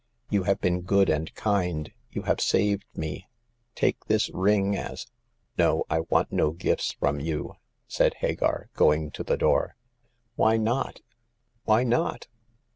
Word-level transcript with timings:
"You 0.31 0.45
have 0.45 0.59
been 0.59 0.81
good 0.81 1.11
and 1.11 1.31
kind; 1.35 1.91
you 2.09 2.23
have 2.23 2.41
saved 2.41 2.85
me. 2.95 3.27
Take 3.75 4.05
this 4.05 4.31
ring 4.31 4.75
as 4.75 5.05
""No 5.59 5.83
I 5.91 5.99
want 5.99 6.31
no 6.31 6.49
gifts 6.53 6.93
from 6.93 7.19
you," 7.19 7.53
said 7.87 8.15
Hagar, 8.15 8.71
going 8.73 9.11
to 9.11 9.23
the 9.23 9.37
door." 9.37 9.75
Why 10.37 10.57
not— 10.57 11.01
why 11.65 11.83
not 11.83 12.25